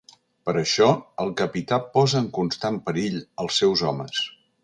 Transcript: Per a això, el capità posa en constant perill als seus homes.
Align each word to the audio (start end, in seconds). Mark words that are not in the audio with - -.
Per 0.49 0.53
a 0.53 0.61
això, 0.61 0.87
el 1.25 1.29
capità 1.41 1.79
posa 1.97 2.23
en 2.25 2.31
constant 2.39 2.81
perill 2.89 3.21
als 3.45 3.63
seus 3.65 3.87
homes. 3.91 4.27